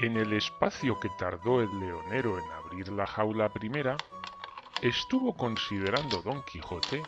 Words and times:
En 0.00 0.16
el 0.16 0.32
espacio 0.32 1.00
que 1.00 1.08
tardó 1.18 1.60
el 1.60 1.80
leonero 1.80 2.38
en 2.38 2.44
abrir 2.52 2.88
la 2.92 3.04
jaula 3.04 3.48
primera, 3.48 3.96
estuvo 4.80 5.36
considerando 5.36 6.22
Don 6.22 6.44
Quijote 6.44 7.02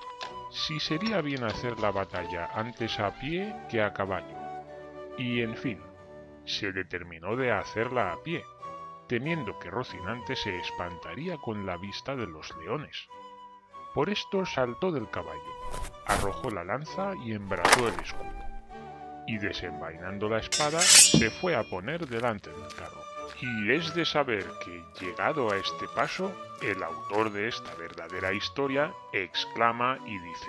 si 0.50 0.80
sería 0.80 1.20
bien 1.20 1.44
hacer 1.44 1.78
la 1.78 1.92
batalla 1.92 2.50
antes 2.52 2.98
a 2.98 3.12
pie 3.12 3.54
que 3.68 3.80
a 3.80 3.92
caballo. 3.92 4.36
Y 5.16 5.40
en 5.40 5.56
fin, 5.56 5.80
se 6.44 6.72
determinó 6.72 7.36
de 7.36 7.52
hacerla 7.52 8.12
a 8.12 8.20
pie, 8.24 8.42
temiendo 9.06 9.56
que 9.60 9.70
Rocinante 9.70 10.34
se 10.34 10.56
espantaría 10.58 11.36
con 11.36 11.64
la 11.64 11.76
vista 11.76 12.16
de 12.16 12.26
los 12.26 12.52
leones. 12.56 13.06
Por 13.94 14.10
esto 14.10 14.44
saltó 14.44 14.90
del 14.90 15.08
caballo, 15.10 15.54
arrojó 16.06 16.50
la 16.50 16.64
lanza 16.64 17.12
y 17.24 17.34
embrazó 17.34 17.86
el 17.86 17.94
escudo 18.00 18.29
y 19.30 19.38
desenvainando 19.38 20.28
la 20.28 20.38
espada 20.38 20.80
se 20.80 21.30
fue 21.30 21.54
a 21.54 21.62
poner 21.62 22.06
delante 22.08 22.50
del 22.50 22.74
carro. 22.76 23.00
Y 23.40 23.70
es 23.70 23.94
de 23.94 24.04
saber 24.04 24.44
que, 24.64 24.82
llegado 25.00 25.52
a 25.52 25.56
este 25.56 25.86
paso, 25.94 26.32
el 26.60 26.82
autor 26.82 27.32
de 27.32 27.46
esta 27.48 27.72
verdadera 27.76 28.32
historia 28.32 28.92
exclama 29.12 29.98
y 30.04 30.18
dice 30.18 30.46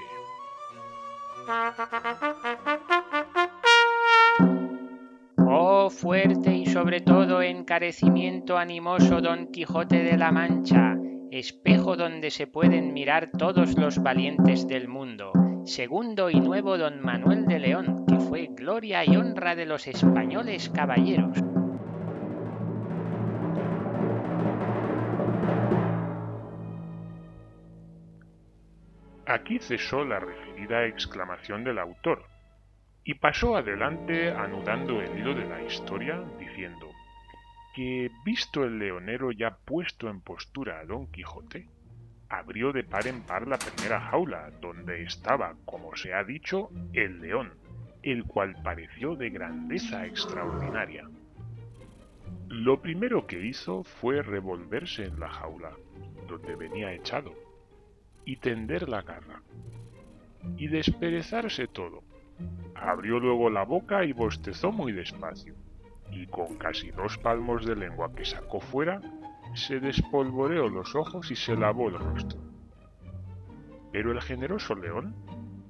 Oh 5.37 5.89
fuerte 5.91 6.51
y 6.51 6.65
sobre 6.65 7.01
todo 7.01 7.43
encarecimiento 7.43 8.57
animoso 8.57 9.21
Don 9.21 9.51
Quijote 9.51 10.03
de 10.03 10.17
la 10.17 10.31
Mancha, 10.31 10.97
espejo 11.29 11.95
donde 11.95 12.31
se 12.31 12.47
pueden 12.47 12.93
mirar 12.93 13.29
todos 13.37 13.77
los 13.77 14.01
valientes 14.01 14.67
del 14.67 14.87
mundo, 14.87 15.31
segundo 15.65 16.31
y 16.31 16.39
nuevo 16.39 16.77
Don 16.77 16.99
Manuel 16.99 17.45
de 17.45 17.59
León, 17.59 18.00
gloria 18.61 19.03
y 19.03 19.17
honra 19.17 19.55
de 19.55 19.65
los 19.65 19.87
españoles 19.87 20.69
caballeros. 20.69 21.35
Aquí 29.25 29.57
cesó 29.57 30.05
la 30.05 30.19
referida 30.19 30.85
exclamación 30.85 31.63
del 31.63 31.79
autor 31.79 32.23
y 33.03 33.15
pasó 33.15 33.55
adelante 33.55 34.29
anudando 34.29 35.01
el 35.01 35.17
hilo 35.17 35.33
de 35.33 35.47
la 35.47 35.63
historia 35.63 36.23
diciendo 36.37 36.87
que, 37.75 38.11
visto 38.23 38.63
el 38.63 38.77
leonero 38.77 39.31
ya 39.31 39.57
puesto 39.65 40.07
en 40.07 40.21
postura 40.21 40.81
a 40.81 40.85
Don 40.85 41.07
Quijote, 41.07 41.67
abrió 42.29 42.71
de 42.71 42.83
par 42.83 43.07
en 43.07 43.23
par 43.23 43.47
la 43.47 43.57
primera 43.57 43.99
jaula, 43.99 44.51
donde 44.61 45.01
estaba, 45.01 45.55
como 45.65 45.95
se 45.95 46.13
ha 46.13 46.23
dicho, 46.23 46.69
el 46.93 47.21
león, 47.21 47.60
el 48.03 48.25
cual 48.25 48.55
pareció 48.63 49.15
de 49.15 49.29
grandeza 49.29 50.05
extraordinaria. 50.05 51.07
Lo 52.47 52.81
primero 52.81 53.27
que 53.27 53.45
hizo 53.45 53.83
fue 53.83 54.21
revolverse 54.21 55.05
en 55.05 55.19
la 55.19 55.29
jaula, 55.29 55.71
donde 56.27 56.55
venía 56.55 56.93
echado, 56.93 57.33
y 58.25 58.37
tender 58.37 58.89
la 58.89 59.01
garra, 59.01 59.41
y 60.57 60.67
desperezarse 60.67 61.67
todo. 61.67 62.03
Abrió 62.75 63.19
luego 63.19 63.49
la 63.49 63.63
boca 63.63 64.03
y 64.03 64.13
bostezó 64.13 64.71
muy 64.71 64.91
despacio, 64.91 65.55
y 66.11 66.27
con 66.27 66.57
casi 66.57 66.91
dos 66.91 67.17
palmos 67.17 67.65
de 67.65 67.75
lengua 67.75 68.13
que 68.13 68.25
sacó 68.25 68.59
fuera, 68.59 69.01
se 69.53 69.79
despolvoreó 69.79 70.69
los 70.69 70.95
ojos 70.95 71.31
y 71.31 71.35
se 71.35 71.55
lavó 71.55 71.89
el 71.89 71.99
rostro. 71.99 72.39
Pero 73.91 74.11
el 74.11 74.21
generoso 74.21 74.75
león, 74.75 75.15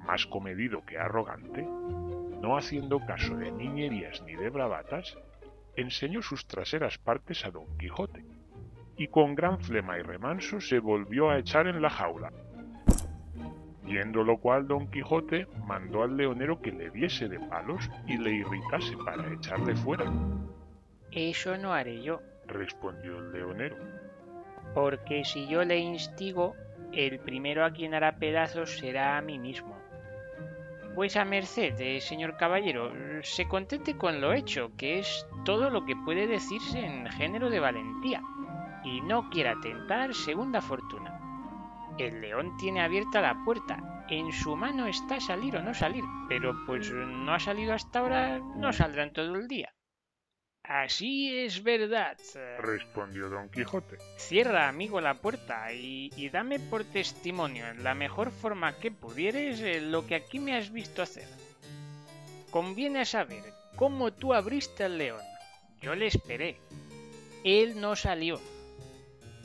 más 0.05 0.25
comedido 0.25 0.85
que 0.85 0.97
arrogante, 0.97 1.67
no 2.41 2.57
haciendo 2.57 2.99
caso 3.05 3.35
de 3.35 3.51
niñerías 3.51 4.21
ni 4.23 4.35
de 4.35 4.49
bravatas, 4.49 5.17
enseñó 5.75 6.21
sus 6.21 6.47
traseras 6.47 6.97
partes 6.97 7.45
a 7.45 7.51
don 7.51 7.77
Quijote, 7.77 8.25
y 8.97 9.07
con 9.07 9.35
gran 9.35 9.59
flema 9.59 9.97
y 9.97 10.01
remanso 10.01 10.59
se 10.59 10.79
volvió 10.79 11.29
a 11.29 11.39
echar 11.39 11.67
en 11.67 11.81
la 11.81 11.89
jaula. 11.89 12.31
Viendo 13.83 14.23
lo 14.23 14.37
cual 14.37 14.67
don 14.67 14.89
Quijote 14.89 15.47
mandó 15.65 16.03
al 16.03 16.15
leonero 16.15 16.61
que 16.61 16.71
le 16.71 16.89
diese 16.91 17.27
de 17.27 17.39
palos 17.39 17.89
y 18.07 18.17
le 18.17 18.31
irritase 18.31 18.95
para 18.97 19.33
echarle 19.33 19.75
fuera. 19.75 20.05
Eso 21.11 21.57
no 21.57 21.73
haré 21.73 22.01
yo, 22.01 22.21
respondió 22.47 23.17
el 23.17 23.31
leonero. 23.31 23.75
Porque 24.73 25.25
si 25.25 25.47
yo 25.47 25.63
le 25.63 25.77
instigo, 25.79 26.55
el 26.93 27.19
primero 27.19 27.65
a 27.65 27.71
quien 27.71 27.93
hará 27.93 28.17
pedazos 28.17 28.77
será 28.77 29.17
a 29.17 29.21
mí 29.21 29.39
mismo. 29.39 29.80
Pues 30.93 31.15
a 31.15 31.23
merced, 31.23 31.99
señor 32.01 32.35
caballero, 32.35 32.91
se 33.23 33.47
contente 33.47 33.97
con 33.97 34.19
lo 34.19 34.33
hecho, 34.33 34.71
que 34.75 34.99
es 34.99 35.25
todo 35.45 35.69
lo 35.69 35.85
que 35.85 35.95
puede 35.95 36.27
decirse 36.27 36.85
en 36.85 37.07
género 37.07 37.49
de 37.49 37.61
valentía, 37.61 38.21
y 38.83 38.99
no 39.01 39.29
quiera 39.29 39.55
tentar 39.61 40.13
segunda 40.13 40.61
fortuna. 40.61 41.17
El 41.97 42.19
león 42.19 42.57
tiene 42.57 42.81
abierta 42.81 43.21
la 43.21 43.41
puerta, 43.45 44.05
en 44.09 44.33
su 44.33 44.57
mano 44.57 44.85
está 44.85 45.21
salir 45.21 45.55
o 45.55 45.61
no 45.61 45.73
salir, 45.73 46.03
pero 46.27 46.53
pues 46.65 46.91
no 46.91 47.33
ha 47.33 47.39
salido 47.39 47.73
hasta 47.73 47.99
ahora, 47.99 48.39
no 48.39 48.73
saldrá 48.73 49.03
en 49.03 49.13
todo 49.13 49.35
el 49.35 49.47
día. 49.47 49.73
Así 50.63 51.39
es 51.39 51.63
verdad, 51.63 52.17
respondió 52.59 53.29
don 53.29 53.49
Quijote. 53.49 53.97
Cierra, 54.17 54.67
amigo, 54.67 55.01
la 55.01 55.15
puerta 55.15 55.73
y, 55.73 56.29
dame 56.29 56.59
por 56.59 56.83
testimonio 56.83 57.67
en 57.67 57.83
la 57.83 57.95
mejor 57.95 58.31
forma 58.31 58.77
que 58.77 58.91
pudieres 58.91 59.59
eh, 59.61 59.81
lo 59.81 60.05
que 60.05 60.15
aquí 60.15 60.39
me 60.39 60.55
has 60.55 60.71
visto 60.71 61.01
hacer. 61.01 61.27
Conviene 62.51 63.05
saber 63.05 63.43
cómo 63.75 64.13
tú 64.13 64.33
abriste 64.33 64.85
el 64.85 64.99
león. 64.99 65.21
Yo 65.81 65.95
le 65.95 66.05
esperé. 66.05 66.57
Él 67.43 67.81
no 67.81 67.95
salió. 67.95 68.39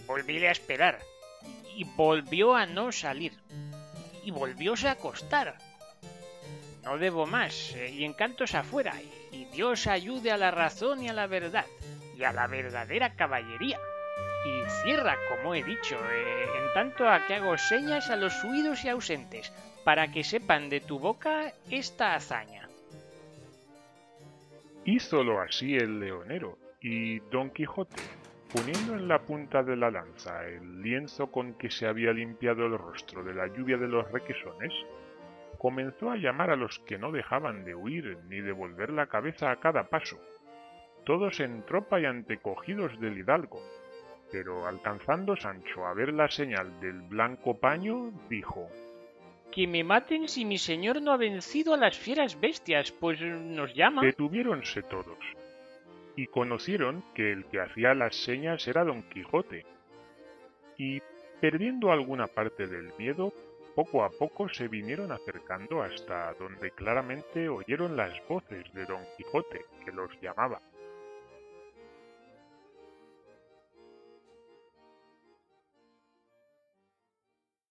Volvíle 0.07 0.49
a 0.49 0.53
esperar. 0.53 0.99
Y 1.75 1.85
volvió 1.85 2.55
a 2.55 2.67
no 2.67 2.93
salir. 2.93 3.33
Y 4.23 4.33
volvióse 4.33 4.89
a 4.89 4.93
acostar. 4.93 5.57
No 6.85 6.99
debo 6.99 7.27
más, 7.27 7.73
eh, 7.75 7.91
y 7.91 8.05
encantos 8.05 8.55
afuera, 8.55 8.95
y 9.37 9.45
Dios 9.47 9.87
ayude 9.87 10.33
a 10.33 10.39
la 10.39 10.51
razón 10.51 11.03
y 11.03 11.09
a 11.09 11.13
la 11.13 11.27
verdad, 11.27 11.67
y 12.17 12.25
a 12.25 12.33
la 12.33 12.47
verdadera 12.47 13.15
caballería. 13.15 13.79
Y 14.47 14.71
cierra, 14.83 15.17
como 15.29 15.55
he 15.55 15.63
dicho, 15.63 15.99
eh, 16.11 16.47
en 16.59 16.73
tanto 16.73 17.09
a 17.09 17.27
que 17.27 17.35
hago 17.35 17.59
señas 17.59 18.11
a 18.11 18.17
los 18.17 18.43
huidos 18.45 18.85
y 18.85 18.89
ausentes, 18.89 19.53
para 19.85 20.11
que 20.11 20.25
sepan 20.25 20.71
de 20.71 20.81
tu 20.81 20.99
boca 20.99 21.53
esta 21.71 22.15
hazaña. 22.15 22.69
Hízolo 24.85 25.41
así 25.41 25.77
el 25.77 26.01
leonero, 26.01 26.59
y 26.81 27.19
don 27.31 27.51
Quijote, 27.51 28.03
poniendo 28.53 28.95
en 28.95 29.09
la 29.09 29.19
punta 29.19 29.63
de 29.63 29.77
la 29.77 29.91
lanza 29.91 30.47
el 30.47 30.81
lienzo 30.81 31.27
con 31.27 31.55
que 31.55 31.71
se 31.71 31.87
había 31.87 32.13
limpiado 32.13 32.67
el 32.67 32.79
rostro 32.79 33.23
de 33.23 33.35
la 33.35 33.49
lluvia 33.49 33.77
de 33.77 33.89
los 33.89 34.11
requesones, 34.13 34.73
comenzó 35.59 36.11
a 36.11 36.17
llamar 36.17 36.51
a 36.51 36.57
los 36.57 36.79
que 36.81 36.99
no 36.99 37.13
dejaban 37.13 37.65
de 37.65 37.75
huir 37.75 38.19
ni 38.29 38.41
de 38.41 38.53
volver 38.53 38.91
la 38.91 39.07
cabeza 39.07 39.51
a 39.51 39.57
cada 39.57 39.89
paso, 39.89 40.19
todos 41.05 41.41
en 41.41 41.65
tropa 41.65 42.01
y 42.01 42.05
antecogidos 42.05 42.99
del 43.01 43.19
hidalgo. 43.19 43.61
Pero 44.33 44.67
alcanzando 44.67 45.37
Sancho 45.37 45.87
a 45.87 45.95
ver 45.95 46.13
la 46.13 46.29
señal 46.29 46.81
del 46.81 47.01
blanco 47.03 47.59
paño, 47.59 48.11
dijo 48.29 48.69
Que 49.53 49.67
me 49.67 49.85
maten 49.85 50.29
si 50.29 50.45
mi 50.45 50.59
señor 50.59 51.01
no 51.01 51.13
ha 51.13 51.17
vencido 51.17 51.75
a 51.75 51.77
las 51.77 51.97
fieras 51.97 52.39
bestias, 52.41 52.91
pues 52.93 53.21
nos 53.21 53.73
llama. 53.75 54.03
Detuviéronse 54.03 54.83
todos, 54.83 55.19
y 56.17 56.27
conocieron 56.27 57.05
que 57.15 57.31
el 57.31 57.45
que 57.47 57.61
hacía 57.61 57.95
las 57.95 58.17
señas 58.17 58.67
era 58.67 58.85
don 58.85 59.03
Quijote, 59.05 59.65
y 60.77 61.01
perdiendo 61.41 61.93
alguna 61.93 62.27
parte 62.27 62.67
del 62.67 62.93
miedo, 62.99 63.33
poco 63.77 64.03
a 64.03 64.09
poco 64.09 64.49
se 64.49 64.69
vinieron 64.69 65.13
acercando 65.13 65.83
hasta 65.83 66.33
donde 66.41 66.71
claramente 66.71 67.51
oyeron 67.51 67.95
las 67.95 68.15
voces 68.27 68.65
de 68.73 68.87
don 68.87 69.05
Quijote, 69.19 69.67
que 69.85 69.93
los 69.93 70.11
llamaba. 70.23 70.63